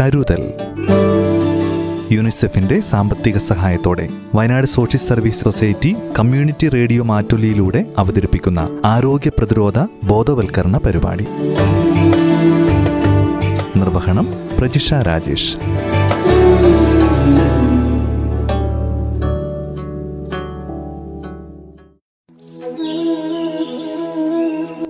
[0.00, 0.52] കരുതൽ.
[2.12, 11.26] യുനിസെഫിന്റെ സാമ്പത്തിക സഹായത്തോടെ Wayanad social service society community radio മാറ്റൊലിയിലൂടെ അവതരിപ്പിക്കുന്ന ആരോഗ്യ പ്രതിരോധ ബോധവൽക്കരണ പരിപാടി.
[13.78, 14.28] നിർവഹണം
[14.58, 15.56] പ്രജിഷ രാജേഷ്.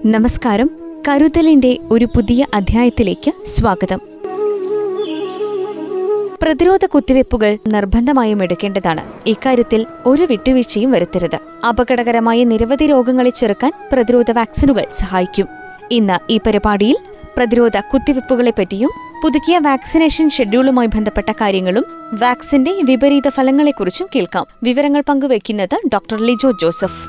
[0.07, 0.71] നമസ്കാരം.
[1.09, 4.16] കരുതലിന്റെ ഒരു പുതിയ അധ്യായത്തിലേക്ക് സ്വാഗതം.
[6.47, 9.01] പ്രതിരോധ കുത്തിവയ്പ്പുകൾ നിർബന്ധമായും എടുക്കേണ്ടതാണ്.
[9.27, 11.39] ഇക്കാര്യത്തിൽ ഒരു വിട്ടുവീഴ്ചയും വരുത്തരുത്.
[11.69, 15.47] അപകടകരമായ നിരവധി രോഗങ്ങളെ ചെറുക്കാൻ പ്രതിരോധ വാക്സിനുകൾ സഹായിക്കും.
[15.91, 16.97] ഇന്ന് ഈ പരിപാടിയിൽ
[17.37, 18.91] പ്രതിരോധ കുത്തിവയ്പ്പുകളെപ്പറ്റിയും
[19.25, 21.85] പുതുക്കിയ വാക്സിനേഷൻ ഷെഡ്യൂളുമായി ബന്ധപ്പെട്ട കാര്യങ്ങളും
[22.21, 24.47] വാക്സിന്റെ വിപരീത ഫലങ്ങളെക്കുറിച്ചും കേൾക്കാം.
[24.63, 27.09] വിവരങ്ങൾ പങ്കുവയ്ക്കുന്നത് ഡോക്ടർ ലിജോ ജോസഫ്.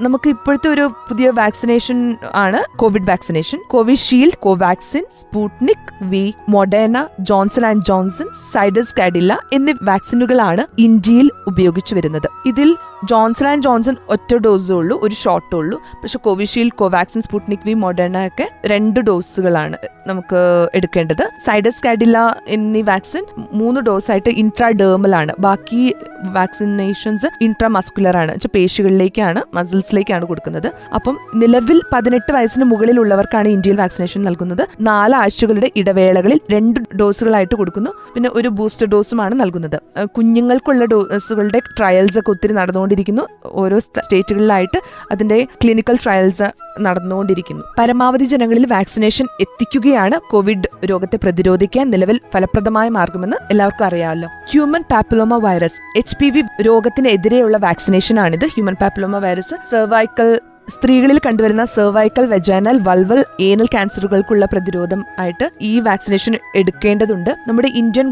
[0.00, 3.58] നമുക്ക് ഇപ്പോഴത്തെ ഒരു പുതിയ വാക്സിനേഷൻ ആണ് Covid vaccination.
[3.70, 12.28] Covishield Covaxin Sputnik V Moderna Johnson and Johnson Zydus Cadila എന്നീ വാക്സിനുകളാണ് ഇന്ത്യയിൽ ഉപയോഗിച്ചു വരുന്നത്.
[12.46, 15.78] ഇതിൽ ജോൺസൺ ആൻഡ് ജോൺസൺ ഒറ്റ ഡോസേ ഉള്ളൂ ഒരു ഷോട്ടേ ഉള്ളൂ.
[15.78, 21.30] പക്ഷെ Covishield Covaxin Sputnik V Moderna ഒക്കെ രണ്ട് ഡോസുകളാണ് നമുക്ക് എടുക്കേണ്ടത്.
[21.46, 28.34] സൈഡസ് കാഡില്ല എന്നീ വാക്സിൻ മൂന്ന് ഡോസായിട്ട് ഇൻട്രാഡേമലാണ് ബാക്കി വാക്സിനേഷൻസ് ഇൻട്രാമസ്കുലർ ആണ്.
[28.36, 29.42] പേശികളിലേക്കാണ് പേശികളിലേക്കാണ്
[29.90, 30.68] മസിൽസിലേക്കാണ് കൊടുക്കുന്നത്.
[30.96, 34.62] അപ്പം നിലവിൽ പതിനെട്ട് വയസ്സിന് മുകളിലുള്ളവർക്കാണ് ഇന്ത്യയിൽ വാക്സിനേഷൻ നൽകുന്നത്.
[34.88, 37.90] നാലാഴ്ചകളുടെ ഇടവേളകളിൽ രണ്ട് ഡോസുകളായിട്ട് കൊടുക്കുന്നു.
[38.14, 39.78] പിന്നെ ഒരു ബൂസ്റ്റർ ഡോസുമാണ് നൽകുന്നത്.
[40.16, 43.24] കുഞ്ഞുങ്ങൾക്കുള്ള ഡോസുകളുടെ ട്രയൽസ് ഒക്കെ ഒത്തിരി നടന്നുകൊണ്ടിരിക്കുന്നു.
[43.62, 44.78] ഓരോ സ്റ്റേറ്റുകളിലായിട്ട്
[45.12, 46.48] അതിന്റെ ക്ലിനിക്കൽ ട്രയൽസ്
[46.86, 47.62] നടന്നുകൊണ്ടിരിക്കുന്നു.
[47.78, 54.28] പരമാവധി ജനങ്ങളിൽ വാക്സിനേഷൻ എത്തിക്കുകയാണ് കോവിഡ് രോഗത്തെ പ്രതിരോധിക്കാൻ നിലവിൽ ഫലപ്രദമായ മാർഗമെന്ന് എല്ലാവർക്കും അറിയാമല്ലോ.
[54.50, 58.46] Human papilloma virus H P V രോഗത്തിനെതിരെയുള്ള വാക്സിനേഷനാണിത്.
[58.54, 60.30] ഹ്യൂമൻ പാപ്പിലോമ വൈറസ് സെർവൈക്കൽ
[60.74, 67.30] സ്ത്രീകളിൽ കണ്ടുവരുന്ന സെർവൈക്കൽ വെജൈനൽ വൾവൽ ഏനൽ ക്യാൻസറുകൾക്കുള്ള പ്രതിരോധം ആയിട്ട് ഈ വാക്സിനേഷൻ എടുക്കേണ്ടതുണ്ട്.
[67.48, 68.08] നമ്മുടെ ഇന്ത്യൻ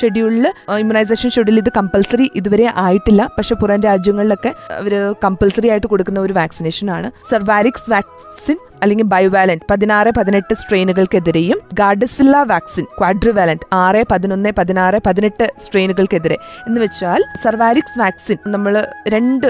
[0.00, 0.46] ഷെഡ്യൂളിൽ
[0.80, 3.22] ഇമ്മ്യൂണൈസേഷൻ ഷെഡ്യൂളിൽ ഇത് കമ്പൽസറി ഇതുവരെ ആയിട്ടില്ല.
[3.38, 7.10] പക്ഷെ പുറം രാജ്യങ്ങളിലൊക്കെ അവർ കമ്പൽസറി ആയിട്ട് കൊടുക്കുന്ന ഒരു വാക്സിനേഷൻ ആണ്.
[7.30, 16.36] സർവാരിക്സ് വാക്സിൻ അല്ലെങ്കിൽ ബയോവാലന്റ് പതിനാറ് പതിനെട്ട് സ്ട്രെയിനുകൾക്കെതിരെയും ഗാർഡസില്ല വാക്സിൻ ക്വാഡ്രിവാലന്റ് ആറ് പതിനൊന്ന് പതിനാറ് പതിനെട്ട് സ്ട്രെയിനുകൾക്കെതിരെ
[16.66, 18.74] എന്ന് വെച്ചാൽ സർവാരിക്സ് വാക്സിൻ നമ്മൾ
[19.08, 19.46] രണ്ട്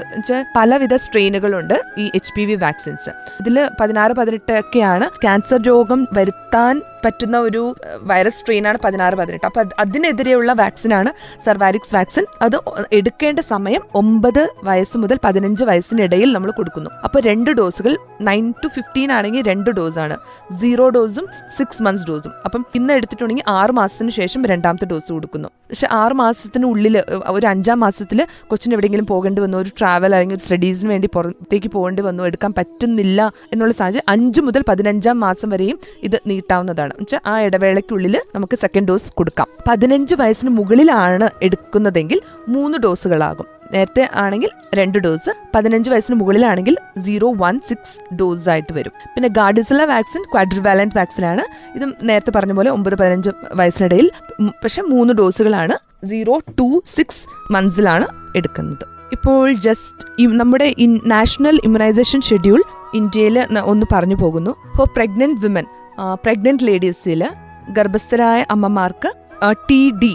[0.56, 3.10] പലവിധ സ്ട്രെയിനുകളുണ്ട് ഈ എച്ച് പി വി വാക്സിൻസ്.
[3.40, 7.62] ഇതിൽ പതിനാറ് പതിനെട്ട് ഒക്കെയാണ് ക്യാൻസർ രോഗം വരുത്താൻ പറ്റുന്ന ഒരു
[8.10, 9.46] വൈറസ് സ്ട്രെയിനാണ് പതിനാറ് പതിനെട്ട്.
[9.46, 11.10] അപ്പൊ അത് അതിനെതിരെയുള്ള വാക്സിനാണ്
[11.46, 12.24] സർവാരിക്സ് വാക്സിൻ.
[12.42, 12.56] അത്
[12.92, 16.90] എടുക്കേണ്ട സമയം ഒമ്പത് വയസ്സ് മുതൽ പതിനഞ്ച് വയസ്സിനിടയിൽ നമ്മൾ കൊടുക്കുന്നു.
[17.04, 20.16] അപ്പോൾ രണ്ട് ഡോസുകൾ നയൻ ടു ഫിഫ്റ്റീൻ ആണെങ്കിൽ രണ്ട് ഡോസാണ്.
[20.60, 22.32] സീറോ ഡോസും സിക്സ് മന്ത്സ് ഡോസും.
[22.44, 25.48] അപ്പം ഇന്ന് എടുത്തിട്ടുണ്ടെങ്കിൽ ആറ് മാസത്തിന് ശേഷം രണ്ടാമത്തെ ഡോസ് കൊടുക്കുന്നു.
[25.74, 26.96] പക്ഷെ ആറ് മാസത്തിനുള്ളിൽ
[27.28, 32.02] ഒരു അഞ്ചാം മാസത്തിൽ കൊച്ചിന് എവിടെയെങ്കിലും പോകേണ്ടി വന്നു ഒരു ട്രാവൽ അല്ലെങ്കിൽ ഒരു സ്റ്റഡീസിന് വേണ്ടി പുറത്തേക്ക് പോകേണ്ടി
[32.02, 36.94] വന്നു എടുക്കാൻ പറ്റുന്നില്ല എന്നുള്ള സാഹചര്യം അഞ്ച് മുതൽ പതിനഞ്ചാം മാസം വരെയും ഇത് നീട്ടാവുന്നതാണ്.
[37.00, 39.48] വെച്ചാൽ ആ ഇടവേളയ്ക്കുള്ളിൽ നമുക്ക് സെക്കൻഡ് ഡോസ് കൊടുക്കാം.
[39.68, 47.60] പതിനഞ്ച് വയസ്സിന് മുകളിലാണ് എടുക്കുന്നതെങ്കിൽ മൂന്ന് ഡോസുകളാകും നേരത്തെ ആണെങ്കിൽ രണ്ട് ഡോസ് പതിനഞ്ച് വയസ്സിന് മുകളിലാണെങ്കിൽ സീറോ വൺ
[47.68, 48.92] സിക്സ് ഡോസ് ആയിട്ട് വരും.
[49.14, 51.44] പിന്നെ ഗാർഡിസില വാക്സിൻ ക്വാഡ്രിവാലന്റ് വാക്സിൻ ആണ്.
[51.76, 54.10] ഇതും നേരത്തെ പറഞ്ഞ പോലെ ഒമ്പത് പതിനഞ്ച് വയസ്സിനിടയിൽ
[54.64, 55.76] പക്ഷെ മൂന്ന് ഡോസുകളാണ്
[56.08, 58.84] സീറോ ടു സിക്സ് മന്ത്സിലാണ് എടുക്കുന്നത്.
[59.12, 60.74] ഇപ്പോൾ ജസ്റ്റ് നമ്മുടെ
[61.14, 62.62] നാഷണൽ ഇമ്മ്യൂണൈസേഷൻ ഷെഡ്യൂൾ
[62.94, 63.38] ഇന്ത്യയിൽ
[63.72, 64.54] ഒന്ന് പറഞ്ഞു പോകുന്നു.
[64.76, 65.66] ഫോർ പ്രഗ്നന്റ് വിമൻ
[66.24, 67.22] പ്രഗ്നന്റ് ലേഡീസിൽ
[67.76, 69.10] ഗർഭസ്ഥരായ അമ്മമാർക്ക്
[69.68, 70.14] T D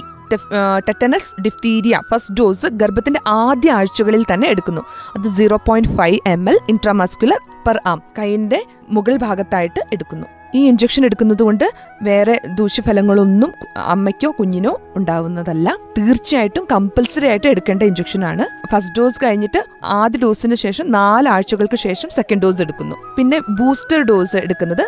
[0.88, 4.81] tetanus diphtheria first dose ഗർഭത്തിന്റെ ആദ്യ ആഴ്ചകളിൽ തന്നെ എടുക്കുന്നു.
[5.17, 10.28] അത് zero point five M L intramuscular per arm കൈയിന്റെ മുകൾ ഭാഗത്തായിട്ട് എടുക്കുന്നു.
[10.56, 11.73] ഈ ഇഞ്ചക്ഷൻ എടുക്കുന്നത് കൊണ്ട്
[12.03, 15.78] വേറെ ദൂഷ്യഫലങ്ങളൊന്നും അമ്മയ്ക്കോ കുഞ്ഞിനോ ഉണ്ടാവുന്നതല്ല.
[15.97, 18.46] തീർച്ചയായിട്ടും കമ്പൽസറി ആയിട്ട് എടുക്കേണ്ട ഇഞ്ചക്ഷൻ ആണ്.
[18.72, 22.96] ഫസ്റ്റ് ഡോസ് കഴിഞ്ഞിട്ട് ആദ്യ ഡോസിന് ശേഷം നാലാഴ്ചകൾക്ക് ശേഷം സെക്കൻഡ് ഡോസ് എടുക്കുന്നു.
[23.17, 24.85] പിന്നെ ബൂസ്റ്റർ ഡോസ് എടുക്കുന്നത്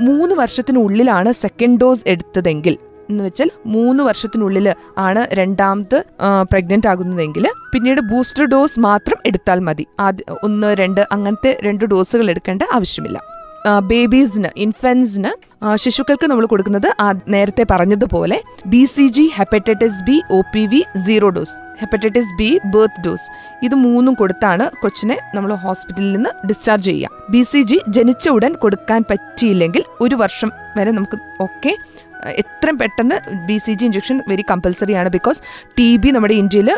[0.00, 2.78] മൂന്ന് വർഷത്തിനുള്ളിലാണ് സെക്കൻഡ് ഡോസ് എടുത്തതെങ്കിൽ.
[3.12, 4.68] എന്ന് വെച്ചാൽ മൂന്ന് വർഷത്തിനുള്ളിൽ
[5.06, 5.98] ആണ് രണ്ടാമത്
[6.52, 9.86] പ്രഗ്നന്റ് ആകുന്നതെങ്കിൽ പിന്നീട് ബൂസ്റ്റർ ഡോസ് മാത്രം എടുത്താൽ മതി.
[10.06, 13.18] ആദ്യ ഒന്ന് രണ്ട് അങ്ങനത്തെ രണ്ട് ഡോസുകൾ എടുക്കേണ്ട ആവശ്യമില്ല.
[13.90, 15.30] ബേബീസിന് ഇൻഫൻസിന്
[15.82, 16.88] ശിശുക്കൾക്ക് നമ്മൾ കൊടുക്കുന്നത്
[17.34, 18.38] നേരത്തെ പറഞ്ഞതുപോലെ
[18.72, 23.28] B C G hepatitis B O P V zero dose hepatitis B birth dose
[23.66, 27.10] ഇത് മൂന്നും കൊടുത്താണ് കൊച്ചിനെ നമ്മൾ ഹോസ്പിറ്റലിൽ നിന്ന് ഡിസ്ചാർജ് ചെയ്യുക.
[27.34, 31.74] ബി സി ജി ജനിച്ച ഉടൻ കൊടുക്കാൻ പറ്റിയില്ലെങ്കിൽ ഒരു വർഷം വരെ നമുക്ക് ഓക്കെ
[32.42, 33.16] എത്രയും പെട്ടെന്ന്
[33.48, 35.40] B C G injection very compulsory ആണ് ബിക്കോസ്
[35.78, 36.70] ടി ബി നമ്മുടെ ഇന്ത്യയിൽ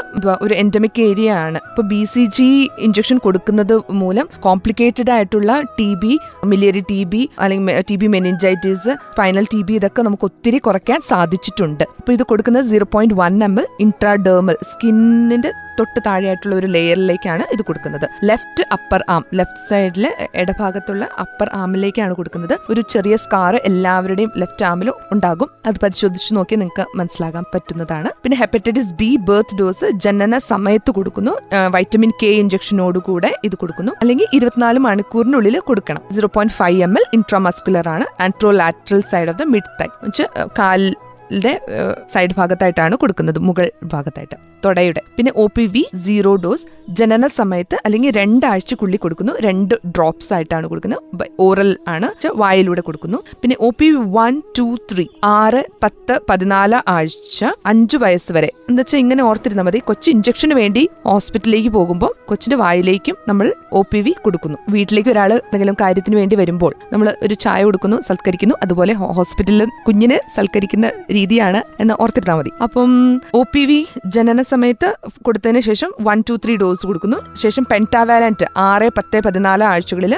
[0.45, 1.59] ഒരു എൻഡമിക് ഏരിയ ആണ്.
[1.71, 2.49] ഇപ്പോൾ ബി സി ജി
[2.87, 6.13] ഇഞ്ചക്ഷൻ കൊടുക്കുന്നത് മൂലം കോംപ്ലിക്കേറ്റഡ് ആയിട്ടുള്ള T B
[6.53, 11.85] miliary T B അല്ലെങ്കിൽ T B meningitis final T B ഇതൊക്കെ നമുക്ക് ഒത്തിരി കുറയ്ക്കാൻ സാധിച്ചിട്ടുണ്ട്.
[11.99, 17.63] അപ്പോൾ ഇത് കൊടുക്കുന്നത് zero point one M L intradermal സ്കിന്നിന്റെ തൊട്ട് താഴെയായിട്ടുള്ള ഒരു ലെയറിലേക്കാണ് ഇത്
[17.69, 18.07] കൊടുക്കുന്നത്.
[18.31, 20.07] ലെഫ്റ്റ് അപ്പർ ആം ലെഫ്റ്റ് സൈഡിൽ
[20.43, 22.55] ഇടഭാഗത്തുള്ള അപ്പർ ആമിലേക്കാണ് കൊടുക്കുന്നത്.
[22.71, 25.51] ഒരു ചെറിയ സ്കാർ എല്ലാവരുടെയും ലെഫ്റ്റ് ആമിലും ഉണ്ടാകും.
[25.67, 28.11] അത് പരിശോധിച്ച് നോക്കി നിങ്ങൾക്ക് മനസ്സിലാകാൻ പറ്റുന്നതാണ്.
[28.23, 31.35] പിന്നെ ഹെപ്പറ്റൈറ്റിസ് ബി ബർത്ത് ഡോസ് ജനന സമയത്ത് കൊടുക്കുന്നു.
[31.77, 33.93] വൈറ്റമിൻ കെ ഇഞ്ചക്ഷനോടുകൂടെ ഇത് കൊടുക്കുന്നു.
[34.01, 36.03] അല്ലെങ്കിൽ ഇരുപത്തിനാല് മണിക്കൂറിനുള്ളിൽ കൊടുക്കണം.
[36.17, 38.07] Zero point five M L intramuscular ആണ്.
[38.27, 39.89] Anterolateral side of the mid thigh
[41.25, 41.53] കാലിന്റെ
[42.13, 44.37] സൈഡ് ഭാഗത്തായിട്ടാണ് കൊടുക്കുന്നത് മുകൾ ഭാഗത്തായിട്ട്.
[44.65, 45.01] തൊടയുടെ.
[45.17, 46.67] പിന്നെ O P V zero dose
[46.99, 49.33] ജനന സമയത്ത് അല്ലെങ്കിൽ രണ്ടാഴ്ചക്കുള്ളിൽ കൊടുക്കുന്നു.
[49.41, 51.27] രണ്ട് ഡ്രോപ്സ് ആയിട്ടാണ് കൊടുക്കുന്നത്.
[51.41, 52.09] ഓറൽ ആണ്.
[52.43, 53.19] വായിലൂടെ കൊടുക്കുന്നു.
[53.43, 58.51] പിന്നെ O P V one two three ആറ് പത്ത് പതിനാല് ആഴ്ച അഞ്ച് വയസ്സ് വരെ.
[58.69, 59.79] എന്താ വെച്ചാൽ ഇങ്ങനെ ഓർത്തിരുന്നാൽ മതി.
[59.91, 64.59] കൊച്ചു ഇഞ്ചക്ഷന് വേണ്ടി ഹോസ്പിറ്റലിലേക്ക് പോകുമ്പോൾ കൊച്ചിന്റെ വായിലേക്കും നമ്മൾ ഒ പി വി കൊടുക്കുന്നു.
[64.71, 68.55] വീട്ടിലേക്ക് ഒരാൾ എന്തെങ്കിലും കാര്യത്തിന് വേണ്ടി വരുമ്പോൾ നമ്മൾ ഒരു ചായ കൊടുക്കുന്നു സൽക്കരിക്കുന്നു.
[68.63, 72.53] അതുപോലെ ഹോസ്പിറ്റലിൽ കുഞ്ഞിനെ സൽക്കരിക്കുന്ന രീതിയാണ് എന്ന് ഓർത്തിരുന്നാൽ മതി.
[72.65, 72.91] അപ്പം
[73.39, 73.79] ഒ പി വി
[74.15, 74.89] ജനന സമയത്ത്
[75.27, 77.19] കൊടുത്തതിന് ശേഷം വൺ ടു ത്രീ ഡോസ് കൊടുക്കുന്നു.
[77.43, 80.15] ശേഷം പെന്റാവാലന്റ് ആറ് പത്ത് പതിനാല് ആഴ്ചകളിൽ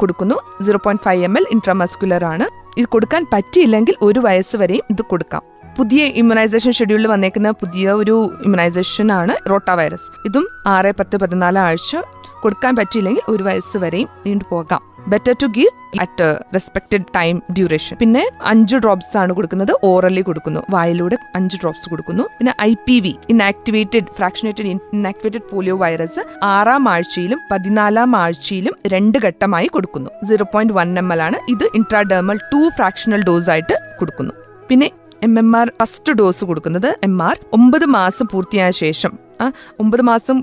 [0.00, 0.38] കൊടുക്കുന്നു.
[0.66, 2.46] Zero point five M L intramuscular ആണ്.
[2.80, 5.42] ഇത് കൊടുക്കാൻ പറ്റിയില്ലെങ്കിൽ ഒരു വയസ്സ് വരെയും ഇത് കൊടുക്കാം.
[5.78, 11.92] പുതിയ ഇമ്മ്യൂണൈസേഷൻ ഷെഡ്യൂളിൽ വന്നേക്കുന്ന പുതിയ ഒരു ഇമ്മ്യൂണൈസേഷൻ ആണ് റോട്ട വൈറസ് ഇതും ആറ് പത്ത് പതിനാല് ആഴ്ച
[12.42, 14.82] കൊടുക്കാൻ പറ്റിയില്ലെങ്കിൽ ഒരു വയസ്സ് വരെയും നീണ്ടു പോകാം.
[15.08, 15.70] Better to give
[16.00, 20.60] at respected time duration പിന്നെ അഞ്ച് ഡ്രോപ്സ് ആണ് കൊടുക്കുന്നത് ഓറലി കൊടുക്കുന്നു.
[20.70, 22.22] വായിലൂടെ അഞ്ച് ഡ്രോപ്സ് കൊടുക്കുന്നു.
[22.38, 29.66] പിന്നെ I P V inactivated fractionated inactivated polio virus ആറാം ആഴ്ചയിലും പതിനാലാം ആഴ്ചയിലും രണ്ട് ഘട്ടമായി
[29.66, 30.10] കൊടുക്കുന്നു.
[30.24, 31.36] Zero point one M L ആണ്.
[31.48, 34.34] ഇത് ഇൻട്രാഡെർമൽ ടു ഫ്രാക്ഷണൽ ഡോസ് ആയിട്ട് കൊടുക്കുന്നു.
[34.68, 34.90] പിന്നെ
[35.22, 39.18] M M R first dose കൊടുക്കുന്നത് എം ആർ ഒമ്പത് മാസം പൂർത്തിയായ ശേഷം.
[39.80, 40.36] ഒമ്പത് മാസം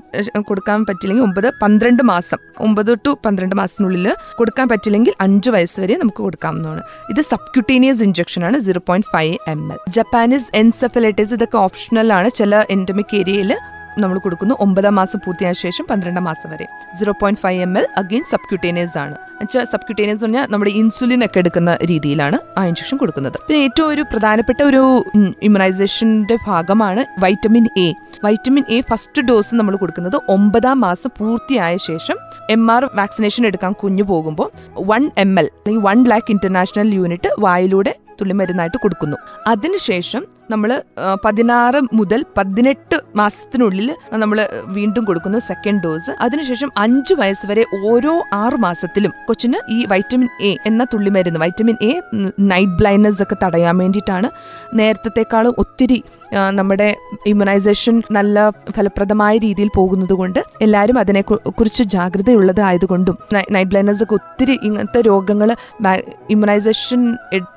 [0.48, 4.06] കൊടുക്കാൻ പറ്റില്ലെങ്കിൽ ഒമ്പത് പന്ത്രണ്ട് മാസം ഒമ്പത് ടു പന്ത്രണ്ട് മാസത്തിനുള്ളിൽ
[4.38, 6.82] കൊടുക്കാൻ പറ്റില്ലെങ്കിൽ അഞ്ച് വയസ്സ് വരെ നമുക്ക് കൊടുക്കാവുന്നതാണ്.
[7.10, 12.64] ഇത് സബ്ക്യൂട്ടീനിയസ് ഇഞ്ചക്ഷൻ ആണ് zero point five M L Japanese encephalitis ഇതൊക്കെ ഓപ്ഷണൽ ആണ് ചില
[12.76, 13.52] എൻഡമിക് ഏരിയയിൽ
[14.02, 14.54] നമ്മൾ കൊടുക്കുന്നു.
[14.60, 16.66] ഒമ്പതാം മാസം പൂർത്തിയായ ശേഷം പന്ത്രണ്ടാം മാസം വരെ.
[16.98, 19.14] Zero point five M L again subcutaneous ആണ്.
[19.32, 23.36] എന്നുവെച്ചാൽ സബ്ക്യൂട്ടേനിയസ് പറഞ്ഞാൽ നമ്മുടെ ഇൻസുലിൻ ഒക്കെ എടുക്കുന്ന രീതിയിലാണ് ആ ഇഞ്ചക്ഷൻ കൊടുക്കുന്നത്.
[23.48, 27.94] പിന്നെ ഏറ്റവും ഒരു പ്രധാനപ്പെട്ട ഒരു ഇമ്മ്യൂണൈസേഷന്റെ ഭാഗമാണ് vitamin A
[28.24, 32.16] vitamin A first dose നമ്മൾ കൊടുക്കുന്നത് ഒമ്പതാം മാസം പൂർത്തിയായ ശേഷം
[32.50, 34.50] എം ആർ വാക്സിനേഷൻ എടുക്കാൻ കുഞ്ഞു പോകുമ്പോൾ
[34.90, 39.16] വൺ എം എൽ അല്ലെങ്കിൽ വൺ ലാക്ക് ഇന്റർനാഷണൽ യൂണിറ്റ് വായിലൂടെ തുള്ളിമരുന്നായിട്ട് കൊടുക്കുന്നു.
[39.46, 40.70] അതിനുശേഷം നമ്മൾ
[41.24, 48.58] പതിനാറ് മുതൽ പതിനെട്ട് മാസത്തിനുള്ളിൽ നമ്മൾ വീണ്ടും കൊടുക്കുന്ന സെക്കൻഡ് ഡോസ് അതിനുശേഷം അഞ്ച് വയസ്സ് വരെ ഓരോ ആറ്
[48.58, 51.92] മാസത്തിലും കൊച്ചിന് ഈ വൈറ്റമിൻ എ എന്ന തുള്ളിമരുന്ന് വൈറ്റമിൻ എ
[52.48, 54.30] നൈറ്റ് ബ്ലൈൻഡ്നസ് ഒക്കെ തടയാൻ വേണ്ടിയിട്ടാണ്
[54.74, 55.98] നേരത്തെക്കാളും ഒത്തിരി
[56.54, 56.88] നമ്മുടെ
[57.26, 58.38] ഇമ്മ്യൂണൈസേഷൻ നല്ല
[58.76, 63.16] ഫലപ്രദമായ രീതിയിൽ പോകുന്നത് കൊണ്ട് എല്ലാവരും അതിനെ കുറിച്ച് ജാഗ്രതയുള്ളത് ആയതുകൊണ്ടും
[63.52, 65.50] നൈറ്റ് ബ്ലൈൻഡ്നസ് ഒക്കെ ഒത്തിരി ഇങ്ങനത്തെ രോഗങ്ങൾ
[66.30, 67.02] ഇമ്മ്യൂണൈസേഷൻ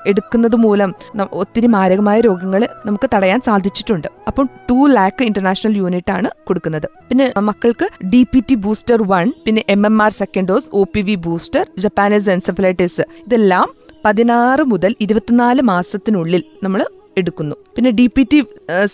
[0.05, 0.91] എടുക്കുന്നത് മൂലം
[1.33, 4.07] ഒത്തിരി മാരകമായ രോഗങ്ങൾ നമുക്ക് തടയാൻ സാധിച്ചിട്ടുണ്ട്.
[4.29, 6.87] അപ്പം ടു ലാക്ക് ഇന്റർനാഷണൽ യൂണിറ്റ് ആണ് കൊടുക്കുന്നത്.
[7.09, 11.03] പിന്നെ മക്കൾക്ക് D P T booster one പിന്നെ M M R second dose O P
[11.09, 13.67] V booster Japanese encephalitis ഇതെല്ലാം
[14.05, 16.81] പതിനാറ് മുതൽ ഇരുപത്തിനാല് മാസത്തിനുള്ളിൽ നമ്മൾ
[17.19, 17.55] എടുക്കുന്നു.
[17.75, 18.39] പിന്നെ D P T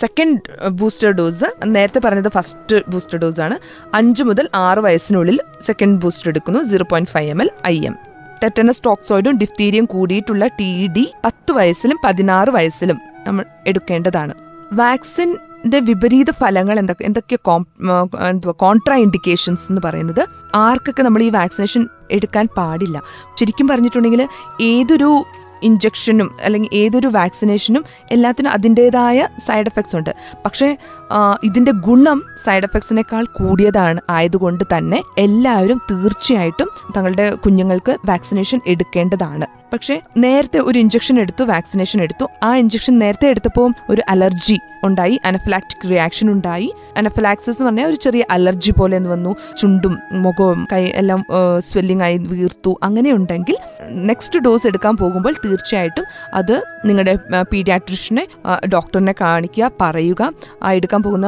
[0.02, 3.56] second booster dose നേരത്തെ പറഞ്ഞത് ഫസ്റ്റ് ബൂസ്റ്റർ ഡോസ് ആണ്.
[4.00, 5.38] അഞ്ച് മുതൽ ആറ് വയസ്സിനുള്ളിൽ
[5.68, 7.96] സെക്കൻഡ് ബൂസ്റ്റർ എടുക്കുന്നു zero point five M L I M
[8.44, 12.98] tetanus ടോക്സോയിഡും ഡിഫ്തീരിയും കൂടിയിട്ടുള്ള ടി ഡി പത്ത് വയസ്സിലും പതിനാറ് വയസ്സിലും
[13.28, 14.34] നമ്മൾ എടുക്കേണ്ടതാണ്.
[14.82, 17.38] വാക്സിന്റെ വിപരീത ഫലങ്ങൾ എന്തൊക്കെ എന്തൊക്കെ
[18.30, 20.24] എന്തുവാ കോൺട്രാ ഇൻഡിക്കേഷൻസ് എന്ന് പറയുന്നത്
[20.56, 22.98] ആർക്കൊക്കെ നമ്മൾ ഈ വാക്സിനേഷൻ എടുക്കാൻ പാടില്ല.
[23.40, 24.24] ശരിക്കും പറഞ്ഞിട്ടുണ്ടെങ്കിൽ
[24.62, 25.10] ഏതൊരു
[25.68, 30.12] ഇഞ്ചക്ഷനും അല്ലെങ്കിൽ ഏതൊരു വാക്സിനേഷനും എല്ലാത്തിനും അതിന്റെതായ സൈഡ് എഫക്ട്സ് ഉണ്ട്.
[30.46, 30.68] പക്ഷേ
[31.44, 39.48] ഇതിന്റെ ഗുണം സൈഡ് എഫക്ട്സിനേക്കാൾ കൂടിയതാണ് ആയതുകൊണ്ട് തന്നെ എല്ലാവരും തീർച്ചയായിട്ടും തങ്ങളുടെ കുഞ്ഞുങ്ങൾക്ക് വാക്സിനേഷൻ എടുക്കേണ്ടതാണ്.
[39.74, 42.26] പക്ഷേ നേരത്തെ ഒരു ഇഞ്ചക്ഷൻ എടുത്തു വാക്സിനേഷൻ എടുത്തു.
[42.44, 46.68] ആ ഇഞ്ചക്ഷൻ നേരത്തെ എടുത്തപ്പോൾ ഒരു അലർജി ഉണ്ടായി അനഫ്ലാക്റ്റിക് റിയാക്ഷൻ ഉണ്ടായി.
[46.98, 49.32] അനഫിലാക്സിസ് എന്ന് പറഞ്ഞാൽ ഒരു ചെറിയ അലർജി പോലെ എന്ന് വന്നു.
[49.60, 49.94] ചുണ്ടും
[50.26, 51.22] മുഖവും കൈ എല്ലാം
[51.60, 52.72] സ്വെല്ലിംഗ് ആയി വീർത്തു.
[52.84, 53.58] അങ്ങനെ ഉണ്ടെങ്കിൽ
[54.10, 56.56] നെക്സ്റ്റ് ഡോസ് എടുക്കാൻ പോകുമ്പോൾ തീർച്ചയായിട്ടും അത്
[56.86, 57.16] നിങ്ങളുടെ
[57.52, 58.26] പീഡിയാട്രിഷനെ
[58.74, 60.32] ഡോക്ടറിനെ കാണിക്കുക പറയുക.
[60.64, 61.28] ആ എടുക്കാൻ പോകുന്ന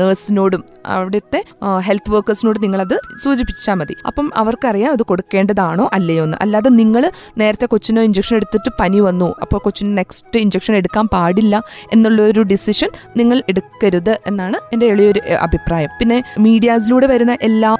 [0.00, 1.40] നേഴ്സിനോടും അവിടുത്തെ
[1.88, 3.94] ഹെൽത്ത് വർക്കേഴ്സിനോട് നിങ്ങളത് സൂചിപ്പിച്ചാൽ മതി.
[4.08, 6.38] അപ്പം അവർക്കറിയാം അത് കൊടുക്കേണ്ടതാണോ അല്ലയോ എന്ന്.
[6.44, 7.02] അല്ലാതെ നിങ്ങൾ
[7.38, 12.90] നേരത്തെ കൊച്ചിന് ഇഞ്ചക്ഷൻ എടുത്തിട്ട് പനി വന്നു അപ്പോൾ കൊച്ചിന് നെക്സ്റ്റ് ഇഞ്ചക്ഷൻ എടുക്കാൻ പാടില്ല എന്നുള്ള ഒരു ഡിസിഷൻ
[13.16, 15.90] നിങ്ങൾ എടുക്കരുത് എന്നാണ് എന്റെ എളിയൊരു അഭിപ്രായം.
[16.00, 17.72] പിന്നെ മീഡിയാസിലൂടെ വരുന്ന എല്ലാ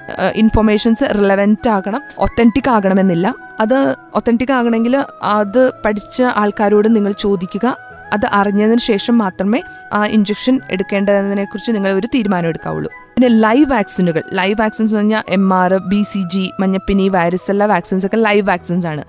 [0.43, 3.27] ഇൻഫർമേഷൻസ് റിലവന്റ് ആകണം ഒത്തന്റിക് ആകണമെന്നില്ല.
[3.61, 3.79] അത്
[4.19, 7.67] ഒത്തന്റിക് ആകണമെങ്കിൽ അത് പഠിച്ച ആൾക്കാരോട് നിങ്ങൾ ചോദിക്കുക
[8.13, 9.63] അത് അറിഞ്ഞതിന് ശേഷം മാത്രമേ
[9.93, 12.91] ആ ഇഞ്ചക്ഷൻ എടുക്കേണ്ടതിനെ കുറിച്ച് നിങ്ങൾ ഒരു തീരുമാനം എടുക്കാവുള്ളൂ.
[13.15, 18.07] പിന്നെ ലൈവ് വാക്സിനുകൾ ലൈവ് വാക്സിൻസ് എന്ന് പറഞ്ഞാൽ M R B C G മഞ്ഞപ്പിനി varicella vaccines
[18.07, 19.05] ഒക്കെ ലൈവ് വാക്സിൻസ് ആണ്.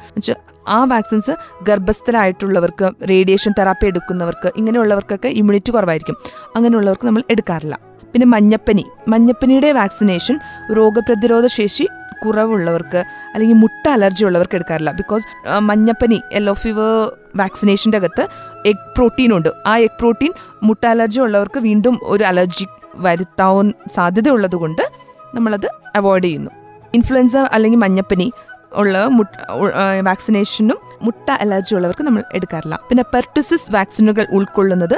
[0.67, 1.31] ആ വാക്സിൻസ്
[1.63, 6.17] ഗർഭസ്ഥരായിട്ടുള്ളവർക്ക് റേഡിയേഷൻ തെറാപ്പി എടുക്കുന്നവർക്ക് ഇങ്ങനെയുള്ളവർക്കൊക്കെ ഇമ്മ്യൂണിറ്റി കുറവായിരിക്കും.
[6.55, 7.79] അങ്ങനെയുള്ളവർക്ക് നമ്മൾ എടുക്കാറില്ല.
[8.13, 8.86] പിന്നെ മഞ്ഞപ്പനി.
[9.08, 10.39] മഞ്ഞപ്പനിയുടെ വാക്സിനേഷൻ
[10.74, 11.88] രോഗപ്രതിരോധ ശേഷി
[12.25, 12.98] കുറവുള്ളവർക്ക്
[13.34, 14.91] അല്ലെങ്കിൽ മുട്ട അലർജി ഉള്ളവർക്ക് എടുക്കാറില്ല.
[14.91, 15.25] ബിക്കോസ്
[15.60, 18.27] മഞ്ഞപ്പനി യെല്ലോ ഫീവർ വാക്സിനേഷന്റെ അകത്ത്
[18.65, 19.50] എഗ് പ്രോട്ടീൻ ഉണ്ട്.
[19.67, 20.33] ആ എഗ് പ്രോട്ടീൻ
[20.63, 24.81] മുട്ട അലർജി ഉള്ളവർക്ക് വീണ്ടും ഒരു അലർജി വരുത്താവുന്ന സാധ്യതയുള്ളതുകൊണ്ട്
[25.35, 26.51] നമ്മളത് അവോയ്ഡ് ചെയ്യുന്നു.
[26.93, 28.33] ഇൻഫ്ലുവൻസ അല്ലെങ്കിൽ മഞ്ഞപ്പനി
[28.80, 29.04] ഉള്ള
[30.10, 32.75] വാക്സിനേഷനും മുട്ട അലർജി ഉള്ളവർക്ക് നമ്മൾ എടുക്കാറില്ല.
[32.90, 34.96] പിന്നെ പെർട്ടിസിസ് വാക്സിനുകൾ ഉൾക്കൊള്ളുന്നത്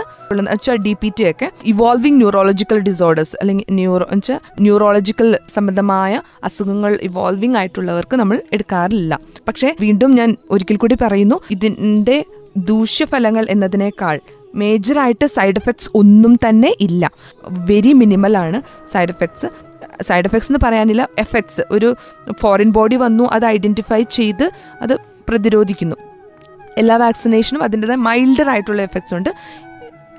[0.51, 7.57] വെച്ചാൽ ഡി പി ടി ഒക്കെ ഇവോൾവിംഗ് ന്യൂറോളജിക്കൽ ഡിസോർഡേഴ്സ് അല്ലെങ്കിൽ ന്യൂറോ വെച്ചാൽ ന്യൂറോളജിക്കൽ സംബന്ധമായ അസുഖങ്ങൾ ഇവോൾവിംഗ്
[7.57, 9.19] ആയിട്ടുള്ളവർക്ക് നമ്മൾ എടുക്കാറില്ല.
[9.47, 12.17] പക്ഷേ വീണ്ടും ഞാൻ ഒരിക്കൽ കൂടി പറയുന്നു ഇതിന്റെ
[12.71, 14.17] ദൂഷ്യഫലങ്ങൾ എന്നതിനേക്കാൾ
[14.61, 17.03] മേജറായിട്ട് സൈഡ് എഫക്ട്സ് ഒന്നും തന്നെ ഇല്ല.
[17.69, 18.57] വെരി മിനിമലാണ്
[18.91, 19.47] സൈഡ് എഫക്ട്സ്
[20.01, 21.07] സൈഡ് എഫക്ട്സ് എന്ന് പറയാനില്ല.
[21.19, 21.95] എഫക്ട്സ് ഒരു
[22.39, 24.97] ഫോറിൻ ബോഡി വന്നു അത് ഐഡന്റിഫൈ ചെയ്ത് അത്
[25.29, 25.95] പ്രതിരോധിക്കുന്നു.
[26.77, 29.29] എല്ലാ വാക്സിനേഷനും അതിന്റെതായ മൈൽഡർ ആയിട്ടുള്ള എഫക്ട്സ് ഉണ്ട്.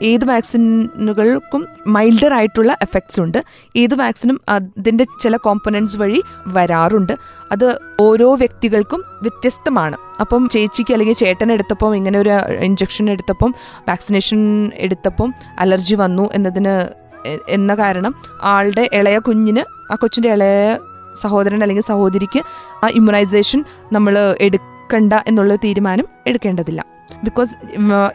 [0.03, 3.45] ഏത് വാക്സിനുകൾക്കും മൈൽഡർ ആയിട്ടുള്ള എഫക്ട്സ് ഉണ്ട്.
[3.77, 7.13] ഏത് വാക്സിനും അതിന്റെ ചില കോമ്പണൻസ് വഴി വരാറുണ്ട്.
[7.53, 9.97] അത് ഓരോ വ്യക്തികൾക്കും വ്യത്യസ്തമാണ്.
[10.21, 13.55] അപ്പം ചേച്ചിക്ക് അല്ലെങ്കിൽ ചേട്ടൻ എടുത്തപ്പം ഇങ്ങനെ ഒരു ഇഞ്ചക്ഷൻ എടുത്തപ്പം
[13.89, 17.04] വാക്സിനേഷൻ എടുത്തപ്പം അലർജി വന്നു എന്നതിന്
[17.49, 20.79] എന്ന കാരണം ആളുടെ ഇളയ കുഞ്ഞിന് ആ കൊച്ചിന്റെ ഇളയ
[21.23, 22.41] സഹോദരൻ അല്ലെങ്കിൽ സഹോദരിക്ക്
[22.85, 26.85] ആ ഇമ്മ്യൂണൈസേഷൻ നമ്മൾ എടുക്കണ്ട എന്നുള്ള തീരുമാനം എടുക്കേണ്ടതില്ല.
[27.25, 27.55] ബിക്കോസ്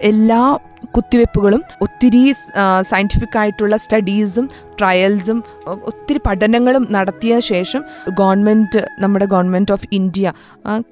[0.02, 0.58] എല്ലാ
[0.96, 2.34] കുത്തിവെപ്പുകളും ഒത്തിരി
[2.82, 7.82] സയന്റിഫിക് ആയിട്ടുള്ള സ്റ്റഡീസും ട്രയൽസും ഒത്തിരി പഠനങ്ങളും നടത്തിയ ശേഷം
[8.20, 10.34] ഗവൺമെന്റ് നമ്മുടെ ഗവൺമെന്റ് ഓഫ് ഇന്ത്യ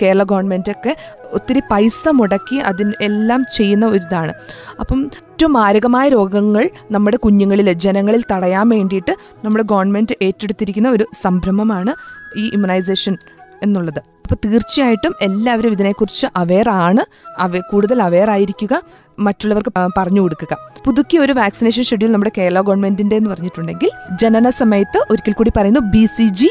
[0.01, 0.95] കേരള ഗവൺമെന്റൊക്കെ
[1.33, 4.33] ഒത്തിരി പൈസ മുടക്കി അതിന് എല്ലാം ചെയ്യുന്ന ഒരിതാണ്.
[4.79, 9.13] അപ്പം ഏറ്റവും മാരകമായ രോഗങ്ങൾ നമ്മുടെ കുഞ്ഞുങ്ങളിൽ ജനങ്ങളിൽ തടയാൻ വേണ്ടിയിട്ട്
[9.45, 11.93] നമ്മുടെ ഗവൺമെന്റ് ഏറ്റെടുത്തിരിക്കുന്ന ഒരു സംരംഭമാണ്
[12.37, 13.17] ഈ ഇമ്മ്യൂണൈസേഷൻ
[13.63, 13.97] എന്നുള്ളത്.
[13.97, 17.03] അപ്പോൾ തീർച്ചയായിട്ടും എല്ലാവരും ഇതിനെക്കുറിച്ച് അവെയർ ആണ്.
[17.39, 18.81] അവ കൂടുതൽ അവെയർ ആയിരിക്കുക.
[19.19, 20.57] മറ്റുള്ളവർക്ക് പറഞ്ഞു കൊടുക്കുക.
[20.85, 23.89] പുതുക്കിയ ഒരു വാക്സിനേഷൻ ഷെഡ്യൂൾ നമ്മുടെ കേരള ഗവൺമെന്റിന്റെ എന്ന് പറഞ്ഞിട്ടുണ്ടെങ്കിൽ
[24.21, 26.49] ജനന സമയത്ത് ഒരിക്കൽ കൂടി പറയുന്നു B C G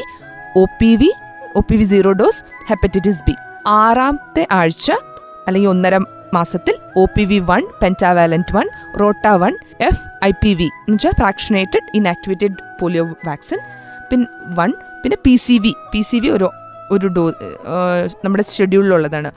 [0.57, 1.11] O P V
[1.55, 3.35] O P V zero dose hepatitis B
[3.67, 4.91] ആറാമത്തെ ആഴ്ച
[5.47, 5.97] അല്ലെങ്കിൽ ഒന്നര
[6.33, 11.11] മാസത്തിൽ O P V one pentavalent one rota one F I P V എന്ന് വെച്ചാൽ
[11.11, 13.59] ഫ്രാക്ഷനേറ്റഡ് ഇൻആക്ടിവേറ്റഡ് പോളിയോ വാക്സിൻ
[14.11, 14.73] പിൻ വൺ
[15.03, 16.49] പിന്നെ P C V P C V ഒരു
[16.91, 17.23] ഒരു ഡോ
[18.25, 19.31] നമ്മുടെ ഷെഡ്യൂളിലുള്ളതാണ്.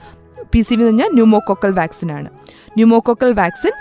[0.53, 2.29] പി സി വി എന്ന് പറഞ്ഞാൽ ന്യൂമോകോക്കൽ വാക്സിനാണ്
[2.77, 3.73] ന്യൂമോകോക്കൽ വാക്സിൻ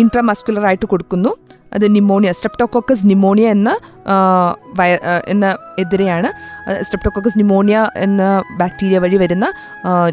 [0.00, 1.30] ഇൻട്രാമസ്കുലർ ആയിട്ട് കൊടുക്കുന്നു.
[1.74, 3.70] അത് നിമോണിയ സ്ട്രെപ്റ്റോകോക്കസ് നിമോണിയ എന്ന
[4.78, 4.92] വയ
[5.32, 5.46] എന്ന
[5.78, 6.28] എതിരെയാണ്.
[6.82, 8.22] സ്ട്രെപ്റ്റോകോക്കസ് നിമോണിയ എന്ന
[8.60, 9.46] ബാക്ടീരിയ വഴി വരുന്ന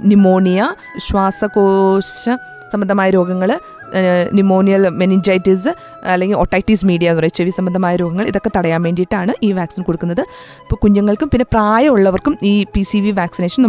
[0.10, 0.70] ന്യൂമോണിയ
[1.08, 2.24] ശ്വാസകോശ
[2.72, 3.50] സംബന്ധമായ രോഗങ്ങൾ
[4.38, 5.72] ന്യൂമോണിയൽ മെനിഞ്ചൈറ്റിസ്
[6.14, 10.24] അല്ലെങ്കിൽ ഒട്ടൈറ്റിസ് മീഡിയ എന്ന് പറയുക ചെവി സംബന്ധമായ രോഗങ്ങൾ ഇതൊക്കെ തടയാൻ വേണ്ടിയിട്ടാണ് ഈ വാക്സിൻ കൊടുക്കുന്നത്.
[10.66, 13.62] ഇപ്പോൾ കുഞ്ഞുങ്ങൾക്കും പിന്നെ പ്രായമുള്ളവർക്കും ഈ പി സി വി വാക്സിനേഷൻ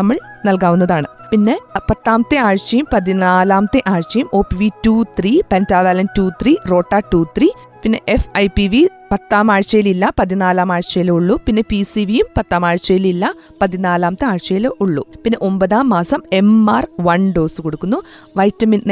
[0.00, 0.18] നമ്മൾ
[0.48, 1.08] നൽകാവുന്നതാണ്.
[1.30, 1.54] പിന്നെ
[1.90, 7.48] പത്താമത്തെ ആഴ്ചയും പതിനാലാമത്തെ ആഴ്ചയും O P V two three pentavalent two three rota two three
[7.82, 8.80] പിന്നെ എഫ് ഐ പി വി
[9.10, 11.34] പത്താം ആഴ്ചയിലില്ല പതിനാലാം ആഴ്ചയിലേ ഉള്ളൂ.
[11.46, 13.24] പിന്നെ പി സി വിയും പത്താം ആഴ്ചയിലില്ല
[13.62, 15.02] പതിനാലാമത്തെ ആഴ്ചയിലേ ഉള്ളൂ.
[15.24, 18.00] പിന്നെ ഒമ്പതാം മാസം എം ആർ വൺ ഡോസ് കൊടുക്കുന്നു.
[18.40, 18.82] വൈറ്റമിൻ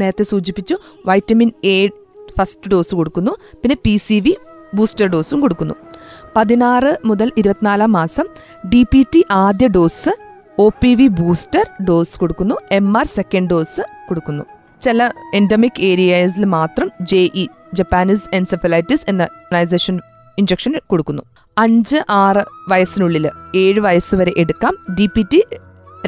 [0.00, 1.76] നേരത്തെ സൂചിപ്പിച്ചു വൈറ്റമിൻ എ
[2.38, 3.32] ഫസ്റ്റ് ഡോസ് കൊടുക്കുന്നു
[3.62, 4.32] പിന്നെ പി സി വി
[4.76, 5.74] ബൂസ്റ്റർ ഡോസും കൊടുക്കുന്നു.
[6.36, 8.26] പതിനാറ് മുതൽ ഇരുപത്തിനാലാം മാസം
[8.72, 10.12] ഡി പി ടി ആദ്യ dose
[10.64, 14.44] O P V booster dose കൊടുക്കുന്നു എം ആർ സെക്കൻഡ് ഡോസ് കൊടുക്കുന്നു.
[14.84, 17.44] ചില എൻഡമിക് ഏരിയസിൽ മാത്രം ജെ ഇ
[17.78, 19.96] ജപ്പാനീസ് എൻസെഫലൈറ്റിസ് എന്ന ഓർഗനൈസേഷൻ
[20.38, 21.22] ഇഞ്ചക്ഷൻ കൊടുക്കുന്നു.
[21.56, 23.26] അഞ്ച് ആറ് വയസ്സിനുള്ളിൽ
[23.62, 24.74] ഏഴ് വയസ്സ് വരെ എടുക്കാം.
[24.98, 25.40] ഡി പി ടി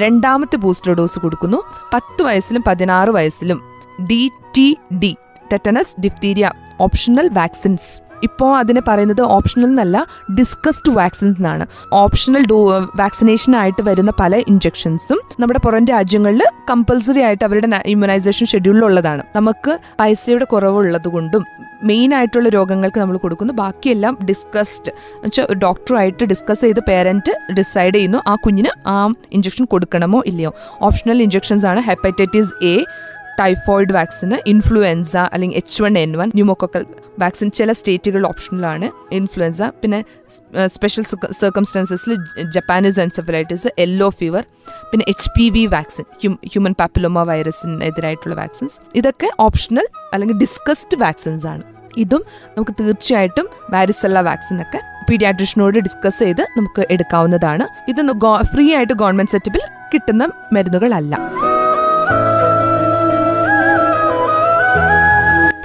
[0.02, 1.58] രണ്ടാമത്തെ ബൂസ്റ്റർ ഡോസ് കൊടുക്കുന്നു.
[1.94, 3.58] പത്ത് വയസ്സിലും പതിനാറ് വയസ്സിലും
[4.00, 5.16] D T D
[5.52, 6.50] tetanus diphtheria
[6.80, 11.66] optional vaccines ഇപ്പോൾ അതിനെ പറയുന്നത് ഓപ്ഷണൽ എന്നല്ല ഡിസ്കസ്ഡ് വാക്സിൻസ് എന്നാണ്.
[11.92, 19.22] ഓപ്ഷണൽ ഡോ വാക്സിനേഷൻ ആയിട്ട് വരുന്ന പല ഇഞ്ചെക്ഷൻസും നമ്മുടെ പുറം രാജ്യങ്ങളിൽ കമ്പൽസറി ആയിട്ട് അവരുടെ ഇമ്മ്യൂണൈസേഷൻ ഷെഡ്യൂളിലുള്ളതാണ്
[19.36, 21.44] നമുക്ക് പൈസയുടെ കുറവുള്ളത് കൊണ്ടും
[21.82, 23.54] മെയിൻ ആയിട്ടുള്ള രോഗങ്ങൾക്ക് നമ്മൾ കൊടുക്കുന്നു.
[23.54, 30.54] ബാക്കിയെല്ലാം ഡിസ്കസ്ഡ് വെച്ചാൽ ഡോക്ടറുമായിട്ട് ഡിസ്കസ് ചെയ്ത് പേരന്റ് ഡിസൈഡ് ചെയ്യുന്നു ആ കുഞ്ഞിന് ആ ഇഞ്ചക്ഷൻ കൊടുക്കണമോ ഇല്ലയോ.
[30.82, 32.84] ഓപ്ഷണൽ ഇഞ്ചക്ഷൻസ് ആണ് hepatitis A
[33.40, 36.84] typhoid vaccine influenza അല്ലെങ്കിൽ H one N one pneumococcal
[37.22, 38.88] vaccine ചില സ്റ്റേറ്റുകളിൽ ഓപ്ഷനിലാണ്
[39.18, 40.00] ഇൻഫ്ലുവൻസ പിന്നെ
[40.74, 41.04] സ്പെഷ്യൽ
[41.42, 42.12] സർക്കംസ്റ്റാൻസസിൽ
[42.56, 44.44] ജപ്പാനീസ് എൻസെഫലൈറ്റിസ് യെല്ലോ ഫീവർ
[44.90, 46.04] പിന്നെ H P V vaccine
[46.52, 51.64] human papilloma വൈറസിനെതിരായിട്ടുള്ള vaccines ഇതൊക്കെ ഓപ്ഷണൽ അല്ലെങ്കിൽ ഡിസ്കസ്ഡ് വാക്സിൻസ് ആണ്.
[52.04, 52.22] ഇതും
[52.56, 57.66] നമുക്ക് തീർച്ചയായിട്ടും വാരിസെല്ല വാക്സിനൊക്കെ പീഡിയാട്രിഷനോട് ഡിസ്കസ് ചെയ്ത് നമുക്ക് എടുക്കാവുന്നതാണ്.
[57.90, 58.00] ഇത്
[58.52, 60.24] ഫ്രീ ആയിട്ട് ഗവൺമെന്റ് സെറ്റപ്പിൽ കിട്ടുന്ന
[60.54, 61.14] മരുന്നുകളല്ല.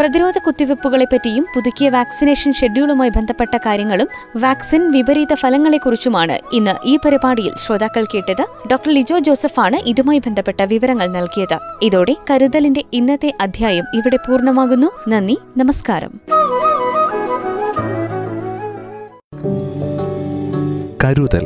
[0.02, 8.44] പ്രതിരോധ കുത്തിവയ്പ്പുകളെപ്പറ്റിയും പുതുക്കിയ വാക്സിനേഷൻ ഷെഡ്യൂളുമായി ബന്ധപ്പെട്ട കാര്യങ്ങളും വാക്സിൻ വിപരീത ഫലങ്ങളെക്കുറിച്ചുമാണ് ഇന്ന് ഈ പരിപാടിയിൽ ശ്രോതാക്കൾ കേട്ടത്
[8.72, 11.58] ഡോക്ടർ ലിജോ ജോസഫാണ് ഇതുമായി ബന്ധപ്പെട്ട വിവരങ്ങൾ നൽകിയത്.
[11.82, 14.92] ഇതോടെ കരുതലിന്റെ ഇന്നത്തെ അധ്യായം ഇവിടെ പൂർണമാകുന്നു.
[15.08, 16.22] നന്ദി നമസ്കാരം.
[21.04, 21.46] കരുതൽ.